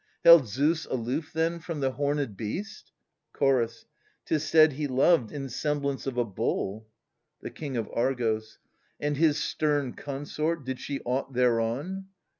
[0.23, 2.91] Held Zeus aloof then from the horned beast?
[3.33, 3.85] Chorus.
[4.25, 6.87] Tis said, he loved, in semblance of a bull
[7.41, 8.57] The King of Argos.
[8.99, 12.07] And his stern consort, did she aught thereon